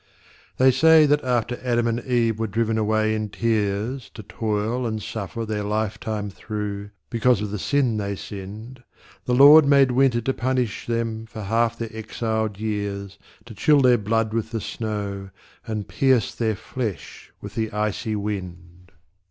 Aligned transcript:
They 0.57 0.71
say 0.71 1.05
that 1.05 1.23
after 1.23 1.59
Adam 1.61 1.85
and 1.85 1.99
Eve 2.03 2.39
were 2.39 2.47
driven 2.47 2.79
away 2.79 3.13
in 3.13 3.29
tears 3.29 4.09
To 4.15 4.23
toil 4.23 4.87
and 4.87 4.99
suffer 4.99 5.45
their 5.45 5.61
life 5.61 5.99
time 5.99 6.31
through, 6.31 6.89
because 7.11 7.39
of 7.39 7.51
the 7.51 7.59
sin 7.59 7.97
they 7.97 8.15
sinned, 8.15 8.81
The 9.25 9.35
Lord 9.35 9.63
made 9.67 9.91
Winter 9.91 10.19
to 10.19 10.33
punish 10.33 10.87
them 10.87 11.27
for 11.27 11.43
half 11.43 11.77
their 11.77 11.95
exiled 11.95 12.59
years, 12.59 13.19
To 13.45 13.53
chill 13.53 13.79
their 13.81 13.99
blood 13.99 14.33
with 14.33 14.49
the 14.49 14.59
snow, 14.59 15.29
and 15.67 15.87
pierce 15.87 16.33
their 16.33 16.55
flesh 16.55 17.31
with 17.39 17.53
the 17.53 17.71
icy 17.71 18.15
wind. 18.15 18.91